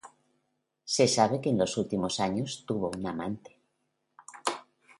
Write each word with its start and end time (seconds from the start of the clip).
Se 0.93 1.05
sabe 1.15 1.35
que 1.41 1.51
en 1.51 1.59
sus 1.59 1.77
últimos 1.77 2.19
años 2.19 2.63
tuvo 2.65 2.89
una 2.97 3.11
amante. 3.11 3.51